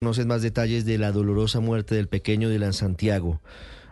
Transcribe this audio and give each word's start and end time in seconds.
Conocen 0.00 0.28
más 0.28 0.42
detalles 0.42 0.84
de 0.84 0.96
la 0.96 1.10
dolorosa 1.10 1.58
muerte 1.58 1.96
del 1.96 2.06
pequeño 2.06 2.48
Dylan 2.48 2.72
Santiago, 2.72 3.40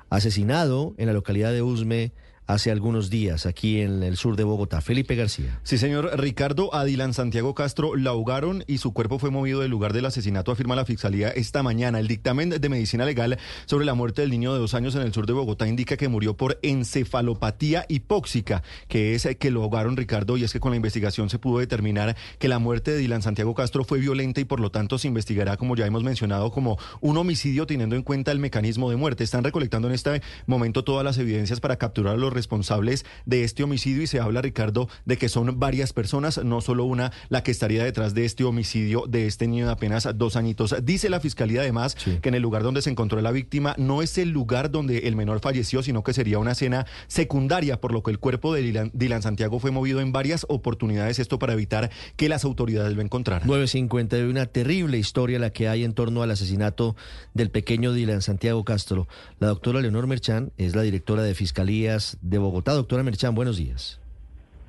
asesinado 0.09 0.95
en 0.99 1.07
la 1.07 1.13
localidad 1.13 1.51
de 1.51 1.63
Usme 1.63 2.13
hace 2.47 2.71
algunos 2.71 3.11
días 3.11 3.47
aquí 3.47 3.81
en 3.81 4.03
el 4.03 4.17
sur 4.17 4.37
de 4.37 4.45
Bogotá. 4.45 4.81
Felipe 4.81 5.15
García. 5.15 5.61
Sí, 5.63 5.79
señor 5.79 6.19
Ricardo 6.19 6.75
Adilan 6.75 7.15
Santiago 7.15 7.55
Castro 7.55 7.97
la 7.97 8.11
ahogaron 8.11 8.65
y 8.67 8.79
su 8.79 8.93
cuerpo 8.93 9.19
fue 9.19 9.31
movido 9.31 9.61
del 9.61 9.71
lugar 9.71 9.93
del 9.93 10.07
asesinato, 10.07 10.53
afirma 10.53 10.77
la 10.77 10.85
Fiscalía 10.85 11.31
esta 11.31 11.63
mañana. 11.63 11.99
El 11.99 12.09
dictamen 12.09 12.51
de 12.51 12.69
medicina 12.69 13.05
legal 13.05 13.39
sobre 13.67 13.85
la 13.85 13.95
muerte 13.95 14.23
del 14.23 14.31
niño 14.31 14.53
de 14.53 14.61
dos 14.61 14.75
años 14.75 14.95
en 14.95 15.03
el 15.03 15.13
sur 15.13 15.27
de 15.27 15.33
Bogotá 15.33 15.67
indica 15.67 15.97
que 15.97 16.09
murió 16.09 16.37
por 16.37 16.59
encefalopatía 16.63 17.85
hipóxica, 17.89 18.63
que 18.89 19.15
es 19.15 19.27
que 19.39 19.51
lo 19.51 19.63
ahogaron 19.63 19.97
Ricardo 19.97 20.37
y 20.37 20.45
es 20.45 20.53
que 20.53 20.61
con 20.61 20.71
la 20.71 20.77
investigación 20.77 21.31
se 21.31 21.39
pudo 21.39 21.59
determinar 21.59 22.17
que 22.39 22.49
la 22.49 22.59
muerte 22.59 22.93
de 22.93 22.99
Dylan 22.99 23.23
Santiago 23.23 23.55
Castro 23.55 23.85
fue 23.85 23.99
violenta 23.99 24.41
y 24.41 24.45
por 24.45 24.61
lo 24.61 24.71
tanto 24.71 24.99
se 24.99 25.09
investigará, 25.09 25.57
como 25.57 25.75
ya 25.77 25.87
hemos 25.87 26.05
mencionado, 26.05 26.51
como 26.51 26.79
un 27.01 27.17
homicidio 27.17 27.67
teniendo 27.67 27.97
en 27.97 28.03
cuenta 28.03 28.33
el 28.33 28.39
mecanismo 28.39 28.91
de 28.91 28.97
muerte. 28.97 29.25
Están 29.25 29.45
recolectando 29.45 29.89
en 29.89 29.95
este 29.95 30.23
momento 30.47 30.85
todas 30.85 31.05
las 31.05 31.19
evidencias 31.19 31.61
para 31.61 31.77
capturar 31.77 32.15
a 32.15 32.17
los 32.17 32.33
responsables 32.37 33.05
de 33.25 33.43
este 33.43 33.65
homicidio 33.65 34.03
y 34.03 34.07
se 34.07 34.21
habla, 34.21 34.43
Ricardo, 34.43 34.89
de 35.05 35.19
que 35.19 35.29
son 35.29 35.59
varias 35.59 35.93
personas, 35.93 36.45
no 36.45 36.61
solo 36.61 36.85
una, 36.85 37.11
la 37.29 37.43
que 37.43 37.51
estaría 37.51 37.83
detrás 37.83 38.15
de 38.15 38.25
este 38.25 38.45
homicidio 38.45 39.05
de 39.09 39.27
este 39.27 39.49
niño 39.49 39.67
de 39.67 39.73
apenas 39.73 40.09
dos 40.15 40.37
añitos. 40.37 40.77
Dice 40.85 41.11
la 41.11 41.19
fiscalía 41.19 41.63
además 41.63 41.95
que 41.95 42.29
en 42.29 42.35
el 42.35 42.43
lugar 42.43 42.63
donde 42.63 42.83
se 42.83 42.91
encontró 42.91 43.21
la 43.21 43.33
víctima 43.33 43.75
no 43.79 44.03
es 44.03 44.19
el 44.19 44.31
lugar 44.31 44.71
donde 44.71 45.09
el 45.09 45.17
menor 45.17 45.41
falleció, 45.41 45.83
sino 45.83 46.05
que 46.05 46.13
sería 46.13 46.39
una 46.39 46.53
escena 46.53 46.87
secundaria, 47.09 47.81
por 47.81 47.93
lo 47.93 48.03
que 48.03 48.11
el 48.11 48.19
cuerpo 48.19 48.55
de 48.55 48.91
Dylan, 48.93 49.23
Santiago 49.23 49.59
fue 49.59 49.71
movido 49.71 50.01
en 50.01 50.13
varias 50.13 50.47
oportunidades, 50.49 51.19
esto 51.19 51.39
para 51.39 51.55
evitar 51.55 51.91
que 52.17 52.29
las 52.29 52.45
autoridades 52.45 52.95
lo 52.95 53.03
encontraran. 53.03 53.49
9.50 53.49 54.09
de 54.09 54.29
una 54.29 54.47
terrible 54.47 54.99
historia 54.99 55.39
la 55.39 55.51
que 55.51 55.69
hay 55.69 55.85
en 55.85 55.95
torno 55.95 56.23
al 56.23 56.31
asesinato 56.31 56.97
del 57.35 57.51
pequeño 57.51 57.93
Dylan 57.93 58.23
Santiago 58.23 58.65
Castro. 58.65 59.09
La 59.39 59.49
doctora 59.49 59.81
Leonor 59.81 60.07
Merchán 60.07 60.53
es 60.59 60.75
la 60.75 60.83
directora 60.83 61.23
de 61.23 61.35
Fiscalías 61.35 62.19
de 62.29 62.39
Bogotá. 62.39 62.73
Doctora 62.73 63.03
Merchán, 63.03 63.35
buenos 63.35 63.57
días. 63.57 63.99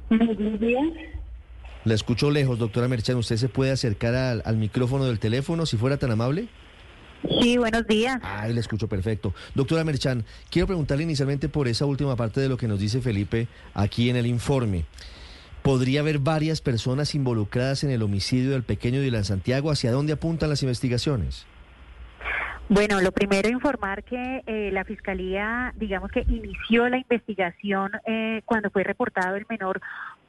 Buenos 0.09 0.59
días. 0.59 0.83
La 1.85 1.93
escucho 1.93 2.31
lejos, 2.31 2.59
doctora 2.59 2.87
Merchán. 2.87 3.17
¿Usted 3.17 3.37
se 3.37 3.49
puede 3.49 3.71
acercar 3.71 4.15
al, 4.15 4.41
al 4.45 4.57
micrófono 4.57 5.05
del 5.05 5.19
teléfono 5.19 5.65
si 5.65 5.77
fuera 5.77 5.97
tan 5.97 6.11
amable? 6.11 6.47
Sí, 7.41 7.57
buenos 7.57 7.87
días. 7.87 8.19
Ay, 8.21 8.53
le 8.53 8.59
escucho 8.59 8.87
perfecto. 8.87 9.33
Doctora 9.55 9.83
Merchán, 9.83 10.23
quiero 10.49 10.67
preguntarle 10.67 11.03
inicialmente 11.03 11.49
por 11.49 11.67
esa 11.67 11.85
última 11.85 12.15
parte 12.15 12.41
de 12.41 12.49
lo 12.49 12.57
que 12.57 12.67
nos 12.67 12.79
dice 12.79 13.01
Felipe 13.01 13.47
aquí 13.73 14.09
en 14.09 14.15
el 14.15 14.27
informe. 14.27 14.85
¿Podría 15.63 16.01
haber 16.01 16.19
varias 16.19 16.61
personas 16.61 17.15
involucradas 17.15 17.83
en 17.83 17.89
el 17.89 18.03
homicidio 18.03 18.51
del 18.51 18.63
pequeño 18.63 19.01
Dylan 19.01 19.25
Santiago? 19.25 19.71
¿Hacia 19.71 19.91
dónde 19.91 20.13
apuntan 20.13 20.49
las 20.49 20.63
investigaciones? 20.63 21.45
Bueno, 22.69 22.99
lo 22.99 23.13
primero 23.13 23.47
informar 23.47 24.03
que 24.03 24.43
eh, 24.45 24.71
la 24.73 24.83
fiscalía, 24.83 25.73
digamos 25.77 26.11
que 26.11 26.25
inició 26.27 26.89
la 26.89 26.97
investigación 26.97 27.91
eh, 28.05 28.41
cuando 28.43 28.69
fue 28.69 28.83
reportado 28.83 29.37
el 29.37 29.45
menor 29.47 29.79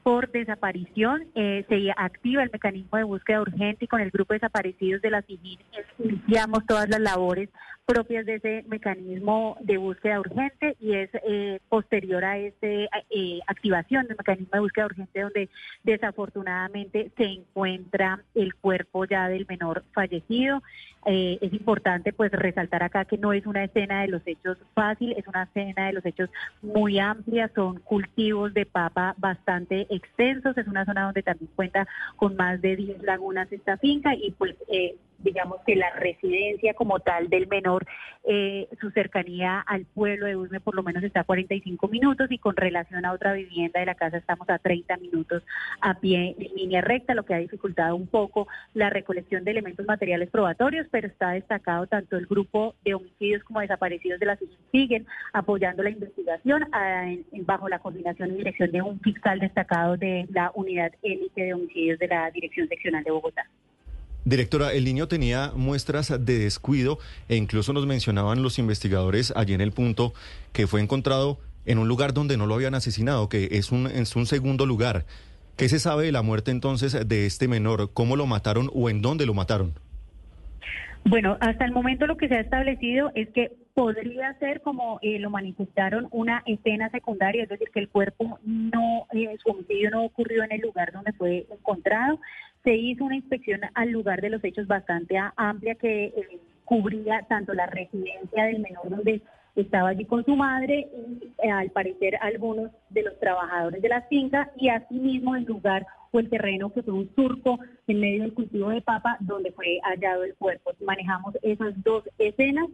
por 0.03 0.31
desaparición. 0.31 1.25
Eh, 1.35 1.65
se 1.67 1.91
activa 1.97 2.41
el 2.43 2.49
mecanismo 2.51 2.97
de 2.97 3.03
búsqueda 3.03 3.41
urgente 3.41 3.85
y 3.85 3.87
con 3.89 3.99
el 3.99 4.09
grupo 4.09 4.33
de 4.33 4.39
desaparecidos 4.39 5.01
de 5.01 5.09
la 5.09 5.21
CIGIN 5.21 5.59
iniciamos 5.99 6.65
todas 6.65 6.87
las 6.89 7.01
labores 7.01 7.49
propias 7.89 8.23
de 8.27 8.35
ese 8.35 8.63
mecanismo 8.67 9.57
de 9.61 9.77
búsqueda 9.77 10.19
urgente 10.19 10.77
y 10.79 10.93
es 10.93 11.09
eh, 11.27 11.59
posterior 11.69 12.23
a 12.23 12.37
esta 12.37 12.67
eh, 12.67 13.39
activación 13.47 14.05
del 14.05 14.15
mecanismo 14.15 14.51
de 14.53 14.59
búsqueda 14.59 14.85
urgente 14.85 15.21
donde 15.21 15.49
desafortunadamente 15.83 17.09
se 17.17 17.23
encuentra 17.23 18.23
el 18.35 18.53
cuerpo 18.53 19.05
ya 19.05 19.27
del 19.27 19.47
menor 19.49 19.83
fallecido. 19.91 20.61
Eh, 21.07 21.39
es 21.41 21.51
importante 21.51 22.13
pues 22.13 22.31
resaltar 22.31 22.83
acá 22.83 23.05
que 23.05 23.17
no 23.17 23.33
es 23.33 23.47
una 23.47 23.63
escena 23.63 24.03
de 24.03 24.09
los 24.09 24.21
hechos 24.27 24.59
fácil, 24.75 25.13
es 25.13 25.25
una 25.25 25.43
escena 25.43 25.87
de 25.87 25.93
los 25.93 26.05
hechos 26.05 26.29
muy 26.61 26.99
amplia, 26.99 27.49
son 27.55 27.79
cultivos 27.79 28.53
de 28.53 28.67
papa 28.67 29.15
bastante 29.17 29.87
extensos, 29.89 30.55
es 30.59 30.67
una 30.67 30.85
zona 30.85 31.05
donde 31.05 31.23
también 31.23 31.49
cuenta 31.55 31.87
con 32.17 32.35
más 32.35 32.61
de 32.61 32.75
10 32.75 33.01
lagunas 33.01 33.51
esta 33.51 33.77
finca 33.77 34.13
y 34.13 34.29
pues 34.37 34.55
eh, 34.67 34.95
digamos 35.23 35.61
que 35.65 35.75
la 35.75 35.91
residencia 35.91 36.73
como 36.73 36.99
tal 36.99 37.29
del 37.29 37.47
menor, 37.47 37.85
eh, 38.23 38.67
su 38.79 38.91
cercanía 38.91 39.59
al 39.59 39.85
pueblo 39.85 40.25
de 40.25 40.35
Usme 40.35 40.59
por 40.59 40.75
lo 40.75 40.83
menos 40.83 41.03
está 41.03 41.21
a 41.21 41.23
45 41.23 41.87
minutos 41.87 42.27
y 42.31 42.37
con 42.37 42.55
relación 42.55 43.05
a 43.05 43.13
otra 43.13 43.33
vivienda 43.33 43.79
de 43.79 43.85
la 43.85 43.95
casa 43.95 44.17
estamos 44.17 44.49
a 44.49 44.59
30 44.59 44.97
minutos 44.97 45.43
a 45.81 45.99
pie 45.99 46.35
en 46.37 46.55
línea 46.55 46.81
recta, 46.81 47.13
lo 47.13 47.23
que 47.23 47.33
ha 47.33 47.39
dificultado 47.39 47.95
un 47.95 48.07
poco 48.07 48.47
la 48.73 48.89
recolección 48.89 49.43
de 49.43 49.51
elementos 49.51 49.85
materiales 49.85 50.29
probatorios, 50.29 50.87
pero 50.91 51.07
está 51.07 51.31
destacado 51.31 51.87
tanto 51.87 52.17
el 52.17 52.25
grupo 52.25 52.75
de 52.83 52.93
homicidios 52.93 53.43
como 53.43 53.59
desaparecidos 53.61 54.19
de 54.19 54.25
la 54.25 54.39
siguen 54.71 55.05
apoyando 55.33 55.83
la 55.83 55.89
investigación 55.89 56.65
bajo 57.45 57.69
la 57.69 57.79
coordinación 57.79 58.31
y 58.31 58.37
dirección 58.37 58.71
de 58.71 58.81
un 58.81 58.99
fiscal 58.99 59.39
destacado 59.39 59.97
de 59.97 60.27
la 60.29 60.51
unidad 60.55 60.91
élite 61.01 61.43
de 61.43 61.53
homicidios 61.53 61.99
de 61.99 62.07
la 62.07 62.31
Dirección 62.31 62.67
Seccional 62.67 63.03
de 63.03 63.11
Bogotá. 63.11 63.47
Directora, 64.25 64.73
el 64.73 64.83
niño 64.83 65.07
tenía 65.07 65.51
muestras 65.55 66.09
de 66.09 66.39
descuido 66.39 66.99
e 67.29 67.35
incluso 67.35 67.73
nos 67.73 67.85
mencionaban 67.85 68.43
los 68.43 68.59
investigadores 68.59 69.33
allí 69.35 69.53
en 69.53 69.61
el 69.61 69.71
punto 69.71 70.13
que 70.51 70.67
fue 70.67 70.81
encontrado 70.81 71.39
en 71.65 71.77
un 71.77 71.87
lugar 71.87 72.13
donde 72.13 72.37
no 72.37 72.45
lo 72.45 72.55
habían 72.55 72.75
asesinado, 72.75 73.29
que 73.29 73.49
es 73.51 73.71
un, 73.71 73.87
es 73.87 74.15
un 74.15 74.25
segundo 74.25 74.65
lugar. 74.65 75.05
¿Qué 75.55 75.69
se 75.69 75.79
sabe 75.79 76.05
de 76.05 76.11
la 76.11 76.21
muerte 76.21 76.51
entonces 76.51 77.07
de 77.07 77.25
este 77.25 77.47
menor? 77.47 77.91
¿Cómo 77.93 78.15
lo 78.15 78.25
mataron 78.25 78.69
o 78.73 78.89
en 78.89 79.01
dónde 79.01 79.25
lo 79.25 79.33
mataron? 79.33 79.73
Bueno, 81.05 81.37
hasta 81.39 81.65
el 81.65 81.71
momento 81.71 82.07
lo 82.07 82.17
que 82.17 82.27
se 82.27 82.35
ha 82.35 82.41
establecido 82.41 83.11
es 83.15 83.29
que 83.29 83.51
podría 83.73 84.33
ser, 84.39 84.61
como 84.61 84.99
eh, 85.01 85.19
lo 85.19 85.29
manifestaron, 85.29 86.07
una 86.11 86.43
escena 86.45 86.89
secundaria, 86.89 87.43
es 87.43 87.49
decir, 87.49 87.69
que 87.73 87.79
el 87.79 87.89
cuerpo 87.89 88.39
no, 88.43 89.07
eh, 89.13 89.37
su 89.41 89.51
homicidio 89.51 89.89
no 89.91 90.03
ocurrió 90.03 90.43
en 90.43 90.51
el 90.51 90.61
lugar 90.61 90.91
donde 90.91 91.13
fue 91.13 91.45
encontrado. 91.49 92.19
Se 92.69 92.75
hizo 92.75 93.03
una 93.03 93.15
inspección 93.15 93.61
al 93.73 93.89
lugar 93.89 94.21
de 94.21 94.29
los 94.29 94.43
hechos 94.43 94.67
bastante 94.67 95.17
amplia 95.37 95.73
que 95.73 96.03
eh, 96.03 96.39
cubría 96.65 97.25
tanto 97.27 97.51
la 97.55 97.65
residencia 97.65 98.43
del 98.43 98.59
menor 98.59 98.91
donde 98.91 99.23
estaba 99.55 99.89
allí 99.89 100.05
con 100.05 100.23
su 100.23 100.35
madre 100.35 100.87
y 101.43 101.49
al 101.49 101.71
parecer 101.71 102.17
algunos 102.21 102.69
de 102.91 103.01
los 103.01 103.19
trabajadores 103.19 103.81
de 103.81 103.89
la 103.89 104.03
finca 104.03 104.51
y 104.55 104.69
asimismo 104.69 105.35
el 105.35 105.45
lugar 105.45 105.87
o 106.11 106.19
el 106.19 106.29
terreno 106.29 106.71
que 106.71 106.83
fue 106.83 106.93
un 106.93 107.09
surco 107.15 107.57
en 107.87 107.99
medio 108.01 108.21
del 108.21 108.35
cultivo 108.35 108.69
de 108.69 108.81
papa 108.81 109.17
donde 109.19 109.51
fue 109.51 109.79
hallado 109.81 110.23
el 110.23 110.35
cuerpo. 110.35 110.69
Manejamos 110.79 111.39
esas 111.41 111.73
dos 111.83 112.03
escenas 112.19 112.67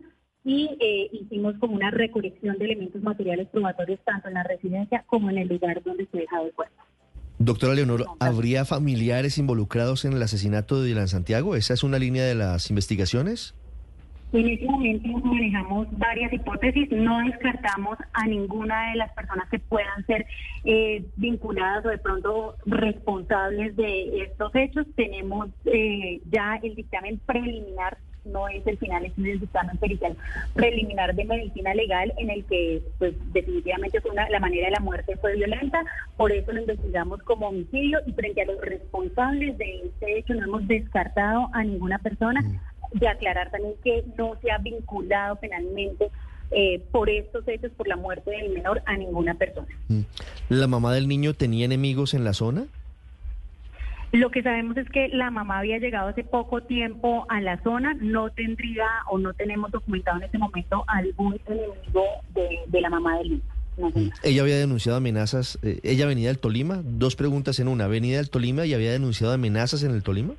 y 0.43 0.75
eh, 0.81 1.07
hicimos 1.13 1.55
como 1.57 1.75
una 1.75 1.89
recolección 1.89 2.57
de 2.57 2.65
elementos 2.65 3.01
materiales 3.01 3.47
probatorios 3.47 4.01
tanto 4.03 4.27
en 4.27 4.33
la 4.33 4.43
residencia 4.43 5.05
como 5.07 5.29
en 5.29 5.37
el 5.37 5.47
lugar 5.47 5.81
donde 5.83 6.05
fue 6.07 6.19
dejado 6.19 6.47
el 6.47 6.53
cuerpo. 6.53 6.83
Doctora 7.37 7.73
Leonor, 7.73 8.05
¿habría 8.19 8.63
familiares 8.63 9.37
involucrados 9.37 10.05
en 10.05 10.13
el 10.13 10.23
asesinato 10.23 10.81
de 10.81 10.87
Dylan 10.87 11.09
Santiago? 11.09 11.55
¿Esa 11.55 11.73
es 11.73 11.83
una 11.83 11.99
línea 11.99 12.23
de 12.23 12.35
las 12.35 12.69
investigaciones? 12.69 13.53
En 14.31 14.49
este 14.49 14.65
momento 14.65 15.07
manejamos 15.19 15.87
varias 15.97 16.33
hipótesis, 16.33 16.89
no 16.91 17.19
descartamos 17.19 17.97
a 18.13 18.25
ninguna 18.25 18.89
de 18.91 18.97
las 18.97 19.11
personas 19.13 19.49
que 19.49 19.59
puedan 19.59 20.05
ser 20.07 20.25
eh, 20.65 21.05
vinculadas 21.15 21.85
o 21.85 21.89
de 21.89 21.97
pronto 21.97 22.55
responsables 22.65 23.75
de 23.75 24.23
estos 24.23 24.53
hechos. 24.55 24.87
Tenemos 24.95 25.49
eh, 25.65 26.21
ya 26.31 26.59
el 26.63 26.75
dictamen 26.75 27.19
preliminar 27.25 27.97
no 28.25 28.47
es 28.47 28.65
el 28.67 28.77
final, 28.77 29.05
es 29.05 29.13
el 29.17 29.39
dictamen 29.39 29.77
pericial 29.77 30.17
preliminar 30.53 31.15
de 31.15 31.25
medicina 31.25 31.73
legal 31.73 32.13
en 32.17 32.29
el 32.29 32.45
que 32.45 32.81
pues 32.97 33.13
definitivamente 33.33 34.01
fue 34.01 34.11
una, 34.11 34.29
la 34.29 34.39
manera 34.39 34.65
de 34.65 34.71
la 34.71 34.79
muerte 34.79 35.15
fue 35.17 35.35
violenta, 35.35 35.83
por 36.17 36.31
eso 36.31 36.51
lo 36.51 36.61
investigamos 36.61 37.21
como 37.23 37.49
homicidio 37.49 37.99
y 38.05 38.13
frente 38.13 38.41
a 38.41 38.45
los 38.45 38.59
responsables 38.61 39.57
de 39.57 39.81
este 39.85 40.19
hecho 40.19 40.33
no 40.33 40.43
hemos 40.43 40.67
descartado 40.67 41.49
a 41.53 41.63
ninguna 41.63 41.99
persona. 41.99 42.41
Mm 42.41 42.59
de 42.95 43.07
aclarar 43.07 43.51
también 43.51 43.75
que 43.83 44.05
no 44.17 44.37
se 44.41 44.51
ha 44.51 44.57
vinculado 44.57 45.35
penalmente 45.35 46.09
eh, 46.51 46.81
por 46.91 47.09
estos 47.09 47.47
hechos, 47.47 47.71
por 47.75 47.87
la 47.87 47.95
muerte 47.95 48.31
del 48.31 48.51
menor, 48.51 48.81
a 48.85 48.95
ninguna 48.95 49.33
persona. 49.35 49.67
Mm. 49.89 50.01
¿La 50.49 50.67
mamá 50.67 50.93
del 50.93 51.07
niño 51.07 51.33
tenía 51.33 51.65
enemigos 51.65 52.13
en 52.13 52.23
la 52.23 52.33
zona? 52.33 52.65
Lo 54.15 54.31
que 54.31 54.41
sabemos 54.43 54.77
es 54.77 54.89
que 54.89 55.09
la 55.09 55.29
mamá 55.29 55.59
había 55.59 55.77
llegado 55.77 56.07
hace 56.07 56.23
poco 56.23 56.63
tiempo 56.63 57.25
a 57.27 57.41
la 57.41 57.61
zona, 57.63 57.93
no 57.99 58.29
tendría 58.29 58.85
o 59.09 59.17
no 59.17 59.33
tenemos 59.33 59.71
documentado 59.71 60.17
en 60.17 60.23
este 60.23 60.37
momento 60.37 60.85
algún 60.87 61.37
enemigo 61.45 62.05
de, 62.33 62.81
la 62.81 62.89
mamá 62.89 63.17
del 63.17 63.29
niño. 63.29 63.43
Mm. 63.77 64.09
Ella 64.23 64.41
había 64.41 64.57
denunciado 64.57 64.97
amenazas, 64.97 65.59
eh, 65.63 65.81
ella 65.83 66.05
venía 66.05 66.29
del 66.29 66.39
Tolima, 66.39 66.81
dos 66.81 67.17
preguntas 67.17 67.59
en 67.59 67.67
una, 67.67 67.87
venía 67.87 68.15
del 68.15 68.29
Tolima 68.29 68.65
y 68.65 68.73
había 68.73 68.93
denunciado 68.93 69.33
amenazas 69.33 69.83
en 69.83 69.91
el 69.91 70.01
Tolima. 70.01 70.33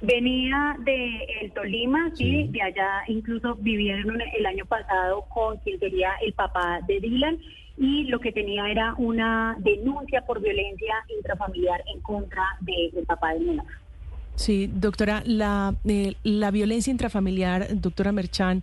Venía 0.00 0.76
de 0.84 1.24
el 1.40 1.52
Tolima, 1.52 2.10
sí. 2.14 2.48
de 2.48 2.62
allá 2.62 3.02
incluso 3.08 3.54
vivieron 3.56 4.18
el 4.20 4.46
año 4.46 4.66
pasado 4.66 5.24
con 5.32 5.56
quien 5.58 5.78
sería 5.78 6.10
el 6.22 6.34
papá 6.34 6.80
de 6.86 7.00
Dylan 7.00 7.38
y 7.78 8.04
lo 8.04 8.20
que 8.20 8.32
tenía 8.32 8.70
era 8.70 8.94
una 8.98 9.56
denuncia 9.58 10.22
por 10.22 10.40
violencia 10.40 10.94
intrafamiliar 11.16 11.82
en 11.94 12.00
contra 12.00 12.44
del 12.60 13.04
papá 13.06 13.34
de 13.34 13.40
menor. 13.40 13.66
Sí, 14.34 14.70
doctora, 14.72 15.22
la, 15.24 15.74
eh, 15.86 16.14
la 16.22 16.50
violencia 16.50 16.90
intrafamiliar, 16.90 17.68
doctora 17.80 18.12
Merchan, 18.12 18.62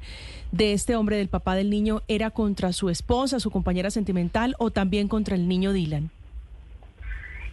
de 0.52 0.74
este 0.74 0.96
hombre, 0.96 1.18
del 1.18 1.30
papá 1.30 1.56
del 1.56 1.72
niño, 1.72 2.04
¿era 2.08 2.30
contra 2.30 2.74
su 2.74 2.92
esposa, 2.92 3.40
su 3.40 3.50
compañera 3.50 3.90
sentimental 3.90 4.56
o 4.60 4.70
también 4.70 5.08
contra 5.08 5.36
el 5.36 5.48
niño 5.48 5.74
Dylan? 5.74 6.12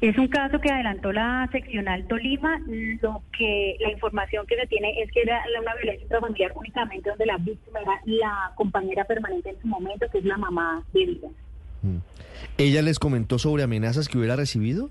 Es 0.00 0.16
un 0.16 0.28
caso 0.28 0.58
que 0.60 0.70
adelantó 0.70 1.12
la 1.12 1.46
seccional 1.52 2.06
Tolima. 2.06 2.58
Lo 3.02 3.22
que 3.36 3.76
la 3.80 3.92
información 3.92 4.46
que 4.46 4.56
se 4.56 4.66
tiene 4.66 5.02
es 5.02 5.10
que 5.12 5.20
era 5.20 5.42
una 5.60 5.74
violencia 5.74 6.04
intrafamiliar 6.04 6.52
únicamente 6.54 7.10
donde 7.10 7.26
la 7.26 7.36
víctima 7.36 7.80
era 7.80 8.00
la 8.06 8.52
compañera 8.56 9.04
permanente 9.04 9.50
en 9.50 9.60
su 9.60 9.66
momento, 9.66 10.06
que 10.10 10.18
es 10.18 10.24
la 10.24 10.38
mamá 10.38 10.82
de 10.94 11.00
Dylan. 11.06 11.32
Mm. 11.82 11.98
¿Ella 12.56 12.82
les 12.82 12.98
comentó 12.98 13.38
sobre 13.38 13.62
amenazas 13.62 14.08
que 14.08 14.16
hubiera 14.16 14.36
recibido? 14.36 14.90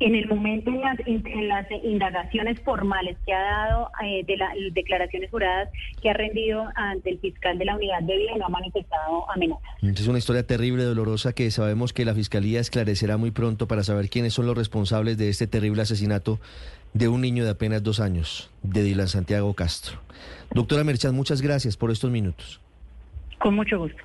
En 0.00 0.14
el 0.14 0.26
momento 0.28 0.70
en 0.70 1.48
las, 1.48 1.66
indagaciones 1.84 2.58
formales 2.60 3.18
que 3.26 3.34
ha 3.34 3.42
dado, 3.42 3.90
eh, 4.02 4.24
de 4.26 4.36
las 4.38 4.48
declaraciones 4.72 5.30
juradas 5.30 5.68
que 6.00 6.08
ha 6.08 6.14
rendido 6.14 6.64
ante 6.74 7.10
el 7.10 7.18
fiscal 7.18 7.58
de 7.58 7.66
la 7.66 7.76
unidad 7.76 8.00
de 8.02 8.16
vida, 8.16 8.32
no 8.38 8.46
ha 8.46 8.48
manifestado 8.48 9.30
amenazas. 9.30 9.62
Es 9.82 10.08
una 10.08 10.16
historia 10.16 10.46
terrible, 10.46 10.84
dolorosa, 10.84 11.34
que 11.34 11.50
sabemos 11.50 11.92
que 11.92 12.06
la 12.06 12.14
fiscalía 12.14 12.60
esclarecerá 12.60 13.18
muy 13.18 13.30
pronto 13.30 13.68
para 13.68 13.82
saber 13.82 14.08
quiénes 14.08 14.32
son 14.32 14.46
los 14.46 14.56
responsables 14.56 15.18
de 15.18 15.28
este 15.28 15.46
terrible 15.46 15.82
asesinato 15.82 16.40
de 16.94 17.08
un 17.08 17.20
niño 17.20 17.44
de 17.44 17.50
apenas 17.50 17.82
dos 17.82 18.00
años, 18.00 18.50
de 18.62 18.82
Dylan 18.82 19.08
Santiago 19.08 19.52
Castro. 19.52 20.00
Doctora 20.52 20.82
Merchan, 20.82 21.14
muchas 21.14 21.42
gracias 21.42 21.76
por 21.76 21.90
estos 21.90 22.10
minutos. 22.10 22.60
Con 23.38 23.54
mucho 23.54 23.78
gusto. 23.78 24.02